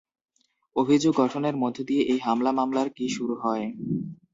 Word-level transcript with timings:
অভিযোগ 0.75 1.13
গঠনের 1.17 1.55
মধ্য 1.57 1.77
দিয়ে 1.83 2.01
এই 2.03 2.19
হামলা 2.19 2.51
মামলার 2.51 2.87
কি 2.97 3.05
শুরু 3.09 3.35
হয়? 3.43 3.65